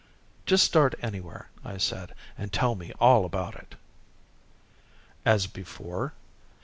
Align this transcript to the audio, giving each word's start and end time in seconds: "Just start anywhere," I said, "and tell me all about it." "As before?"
"Just 0.47 0.63
start 0.65 0.95
anywhere," 1.03 1.49
I 1.63 1.77
said, 1.77 2.15
"and 2.35 2.51
tell 2.51 2.73
me 2.73 2.91
all 2.99 3.23
about 3.23 3.53
it." 3.53 3.75
"As 5.25 5.45
before?" 5.45 6.13